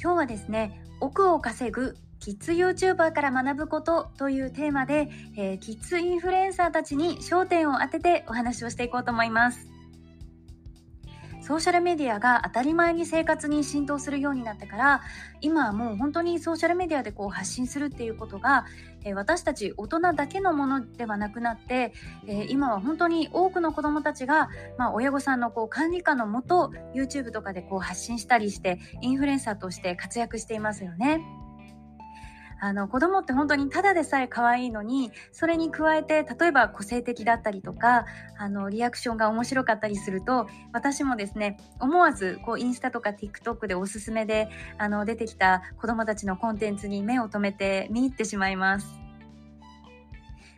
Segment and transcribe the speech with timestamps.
[0.00, 9.77] 今日はですね億を稼ぐキッズ YouTuber から学ぶことというテーマで、えー、キッズインフルエンサーたちに焦点を当ててお話をしていこうと思います。
[11.48, 15.00] ソーシャルメディアが当たり前に生活に浸透するようになってから
[15.40, 18.66] 今はもう本当にソーシャルメディアでこう発信するっていうことが、
[19.02, 21.94] え、私たち大人だけのものではなくなって、
[22.26, 31.47] え、今は本当に多くの子どもたちが、まあ、親御さんのこう管理下のもと YouTube とかでこう発信したりしてインフルエンサーとして活躍していますよね。
[32.60, 38.04] あの子供って本当にただでさえ可愛いのにそれに加えて例えば個性的だったりとか
[38.36, 44.48] あのリアクションが面白かったりすると私もですね思わずこうインスタとか TikTok でおすすめで
[44.78, 49.08] あの出てきた子供たちのコンテンツに目を留めて見入ってしまいます。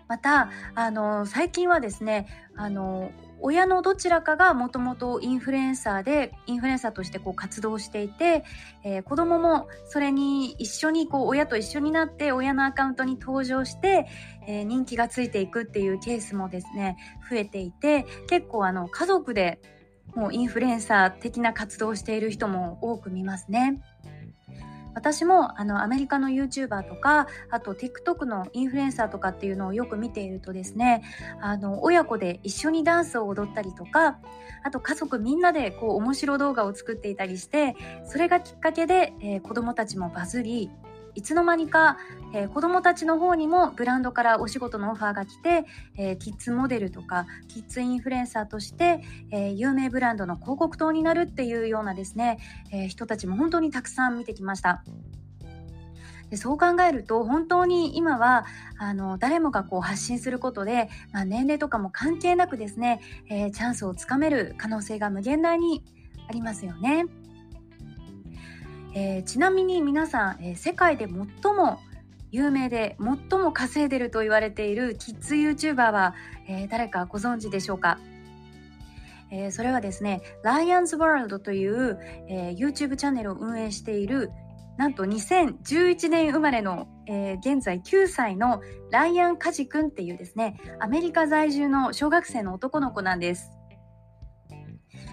[0.09, 3.13] またあの最近はですねあの
[3.43, 8.45] 親のどちらかがもともとインフルエンサーでインフルエンサーとしてこう活動していて、
[8.85, 14.07] えー、子供もそれに一緒にこう親と一緒になって親のアカウントに登場して、
[14.47, 16.97] えー、人気がついていくっていうケースもですね
[17.31, 19.61] 増えていて結構あの家族で
[20.15, 23.81] もうインフルエンサー的な活動をしている人も多く見ますね。
[24.95, 31.03] 私もあのアメリカの YouTuber とかあと TikTok のインフルエンサーとかっていうのをよく見ているとですね
[31.41, 34.19] あの親子で一緒にダンスを踊ったりとか
[34.63, 40.71] あと家族みんなでこう面白動画を作っていたりしてそれがきっかけで、えー、子どもたちもバズり
[41.15, 41.99] いつの間にか、
[42.33, 45.65] えー、子どもたちの方にもブランドからお仕事のオファーが来て、
[45.97, 52.39] えー、キッズモデルとかキッズインフルエンサーとして、えー、有名ブランドの広告塔になるっていうようなですね、
[52.73, 54.85] え人たちも本当にたくさん見てきました。
[56.31, 58.47] でそう考えると本当に今は
[58.79, 65.83] あの誰もがこう発信することで、まあ、年齢とかも関係なくですね、え、チャンスをつかめる可能性が無限大に
[66.29, 67.07] ありますよね。
[68.95, 71.81] えー、ちなみに皆さん、えー、世界で最も
[72.33, 76.15] 有名で最も稼いでると言われているキッズ YouTuber は、
[76.49, 77.99] えー、誰かご存知でしょうか、
[79.31, 81.99] えー、それはですね、ライアンズワールドという、
[82.29, 84.31] えー、YouTube チャンネルを運営している
[84.77, 93.60] なんと2011年生まれの、えー、現在9歳のライアン・カジ君っていうですねアメリカ在住の小学生の男の子なんです。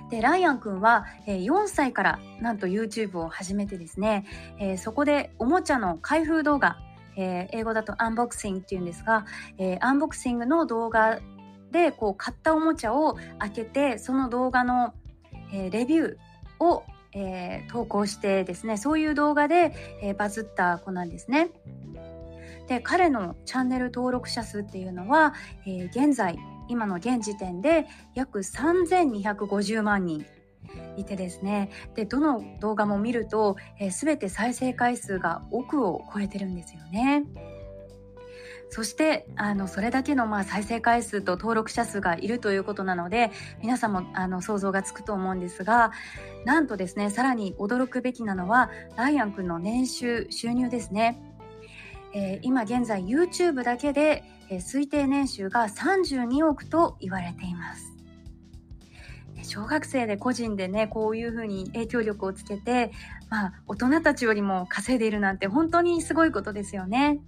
[0.10, 4.26] でライアン君は、えー、4歳からなんと YouTube を始めてですね、
[4.60, 6.78] えー、そこでおもちゃの開封動画
[7.18, 9.26] えー、英語だとアンボクシングっていうんですが、
[9.58, 11.20] えー、アンボクシングの動画
[11.72, 14.94] でこう買ったおもちゃを開けてその動画の、
[15.52, 16.84] え、レビューを、
[17.14, 21.50] え、投稿してですねそういう動画で、え、バズった子なんですね。
[22.68, 25.34] で彼のチャンネル登録者数っていうのは、
[25.66, 26.38] え現在
[26.68, 30.26] 今の現時点で約3250万人
[30.98, 37.24] いてですねでどの動画も見ると、えー、全て再生回数が億を超えてるんですよね。
[38.70, 43.32] そしてあのそれだけのまあ再生回数と登録者数がいるということなので
[43.62, 45.92] 皆さんもあの想像がつくと思うんですが
[46.44, 51.37] なんとですねさらに驚くべきなのはライアン君の年収収入ですね。
[52.18, 57.94] えー、今現在 YouTube だけで、えー、推定年収が32億と言われています。
[59.44, 62.92] 小学生で個人でねこういうふうに影響力をつけて、
[63.30, 67.20] まあ、大人たちよりも稼いでいるなんて本当にすごいことですよね。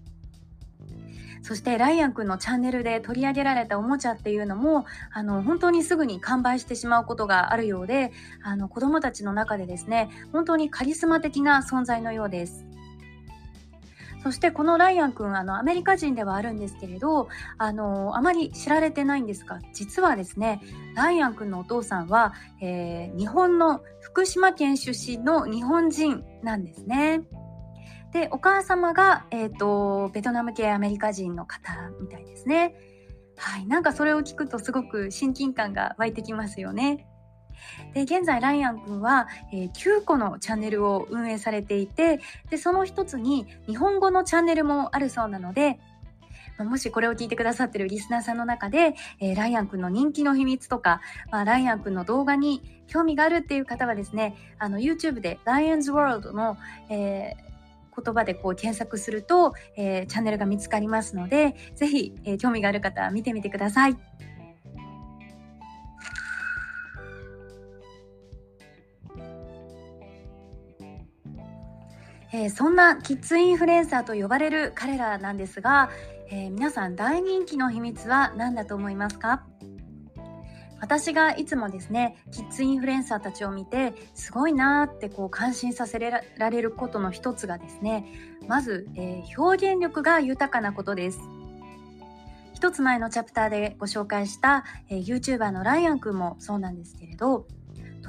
[1.43, 8.11] そしてライアンくんのチャンネルで取り上げられたおもちゃっていうのもあの本当にすぐに完売してしまうことがあるようで
[8.43, 12.65] あの子どもたちの中でですね本当にカリスマ的な存在のようです。
[14.23, 20.61] そしてこのライアン君あのアメリカ人ではあるんですけれどあのあまり知られてないんですが実はですね
[20.95, 27.21] ライアン君のお父さんは、えー、日本の福島県出身の日本人なんですね。
[28.11, 32.75] でお母様が、えーとベトナム系アメリカ人の方みたいですね。
[33.37, 37.07] はい、なんかそれを聞くとすごく親近感が湧いてきますよね。
[37.93, 42.19] で現在ライアン君は、えー、9個のチャンネルを運営されていて
[42.49, 45.79] でその一つに日本語のチャンネルもあるそうなので
[46.65, 51.01] もしこれを聞いてくださってるリスナーさんの中で、えー、ライアン君の人気の秘密とか、
[51.31, 56.57] まあ、ライアン君の動画に興味があるっていう方はですね、あの YouTube で Lions World の、
[56.89, 63.97] えー、言葉でこう検索すると、えー、チャンネルが見つかりますので、ぜひ、えー、興味がある方は見てみてください。
[72.31, 75.89] えー、そんなキッズインフルエンサーと呼ばれる彼らなんですが、
[76.29, 79.43] えー、皆さん大人気の秘密は何だと思いますか？
[80.81, 88.05] 私がいつもですねキッズインフルエンサーたちを見てすごいなーってこう感心させられることの一つがですね
[88.47, 91.19] まず、えー、表現力が豊かなことです。
[92.53, 97.47] 一つ前のチャプターでご紹介した、えー、YouTuber のライアンくんもそうなんですけれど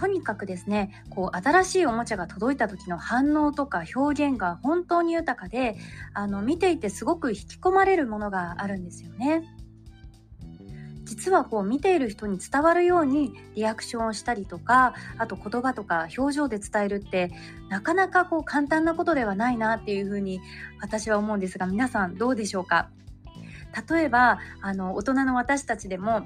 [0.01, 5.77] とにかくですねこう新しいおもちゃが届いた時の反応とか表現が本当に豊かで
[6.15, 9.45] あの見ていてすごく引き込まれるものがあるんですよね。
[11.05, 17.33] 実はこう見ている人に伝わるようにリアクションをしたりとかあと言葉とか表情で伝えるって
[17.69, 20.41] なかなかこう簡単なことではないなっていうふうに
[20.81, 22.91] 私は思うんですが皆さんどうでしょうか？
[23.91, 26.23] 例えばあの大人の私たちでも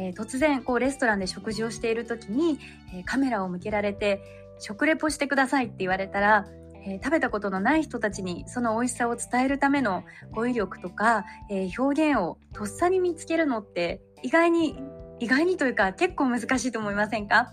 [0.00, 2.58] えー、突然こうレストランで食事をしている時に、
[2.94, 4.22] えー、カメラを向けられて
[4.58, 6.46] 食レポしてくださいって言われたら、
[6.86, 14.78] えー、食べたことのない人たちにその美味しさを伝えるための語彙力とか、え表現をとっさに見つけるのって意外に
[15.18, 17.52] 意外にというか結構難しいと思いませんか？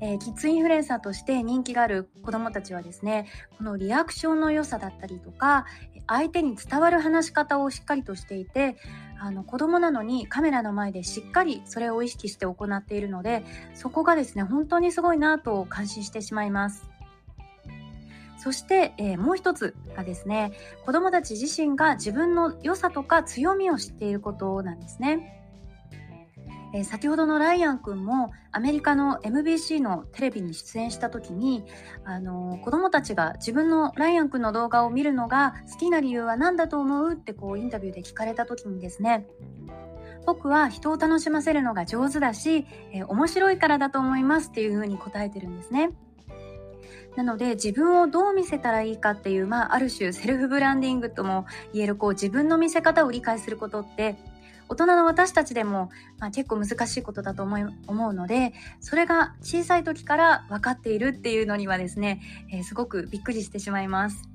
[0.00, 5.64] えー、キッズインフルエンサーとして人気がある子どもたちはですねこのリアクションの良さだったりとか
[6.08, 8.76] 相手に伝わる話し方をしっかりとしていて
[9.24, 16.90] あの子供なのにカメラの前でしっかりそれを意識して行っているのでそこがですね本当にすごいなと感心してしまいます。
[18.36, 20.50] そして、えー、もう一つがですね
[20.84, 25.41] 子供たち自身が自分の良さとか強みを知っていることなんですね。
[26.72, 31.64] えー、先ほどのライアン君もアメリカの MBC のテレビに出演した時に、
[32.04, 39.26] あのー、子供たちが自分のライアン君の動画を見るのが好きな理由は何だと思うってこうインタビューで聞かれた時にですね
[40.26, 45.90] 僕は人を楽しませるのが上手だし、えー、面白いからだと思いますっていうふうに答えてるんですね。
[47.16, 54.16] なので自分をどう見せたらいいかっていう、まあ、ある種セルフブランディングとも言えるこう自分の見せ方を理解することって
[54.68, 64.32] 大人の私たちでも、まあ、結構難しいことだと思い思うのでそれが小さい時から分かっているっていうのにはですね、えー、すごくびっくりしてしまいます。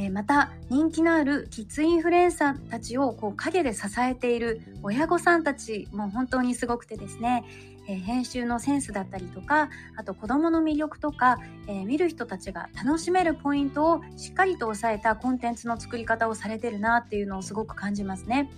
[0.00, 7.44] え、また人気のあるキッズインフルエンサーたちをこう陰で支えている親御さんたちも本当にすごくてですね、
[7.88, 18.52] え、編集のセンスだったりとかあと子どもの魅力とか、え、見る人たちが楽しめるポイントをしっかりと抑えたコンテンツの作り方をされてるなっていうのをすごく感じますね。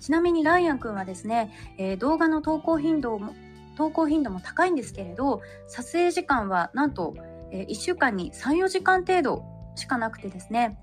[0.00, 3.34] ちなみにライアンくんはですね、えー、動画の投稿頻度も
[3.76, 7.14] 投稿頻度も高いんですけれど撮影時間はなんと、
[7.50, 10.78] えー、1週間に34時間程度しかなくてですね、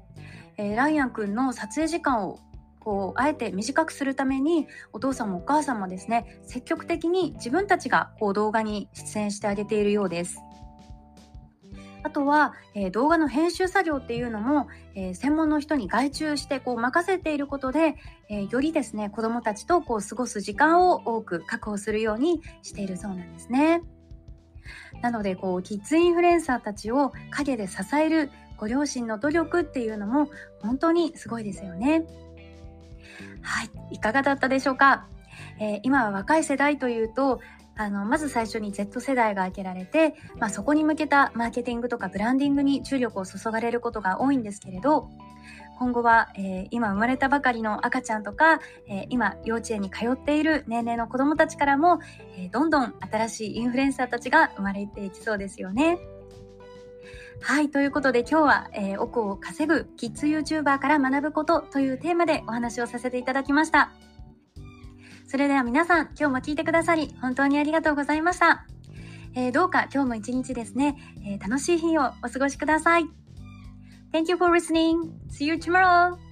[0.57, 2.39] えー、ライアンくんの撮影時間を
[2.79, 10.37] こうあえて短くするためにお父さんもお母さんもですね積極的に自分たちがこう動画に出演してあげているようです。
[12.03, 17.95] あとは、えー、動画の編集作業っていうのも、えー、専門の人に外注してこう任せていることで、
[18.29, 23.83] えー、よりですね子どもたちとこう過ごす時間を多く確保するようにしているそうなんですね。
[25.01, 30.29] なのでこうキッズインフルエンサーたちを陰で支えるご両親の努力っていうのも
[30.61, 32.05] 本当にすごいですよね。
[33.41, 35.07] はい、いかがだったでしょうか、
[35.59, 37.39] えー、今は若い世代というと
[37.75, 45.09] あのまず最初に Z 世代が挙げられて、まあ、そこに向けたマーケティングとかブランディングに注力を注がれることが多いんですけれど
[45.79, 51.99] 今後は、えー、今生まれたばかりの赤ちゃんとか、えー、今幼稚園に通っている年齢の子どもたちからも、
[52.37, 55.97] えー、どんどん新しいインフルエンサーたちが生まれていきそうですよね。
[57.41, 63.91] はい、ということで今日は、えー、億を稼ぐキッズ YouTuber から学ぶことというテーマでお話をさせていただきました。
[65.31, 68.65] それでは皆さん、今日も聞いてくださり本当にありがとうございました。
[69.33, 73.05] えー、どうか今日も一日ですね、えー、楽しい日をお過ごしください。
[74.11, 75.09] Thank you for listening.
[75.29, 76.30] See you tomorrow.